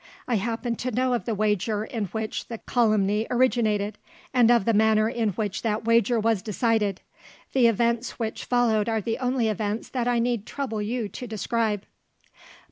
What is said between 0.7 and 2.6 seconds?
to know of the wager in which the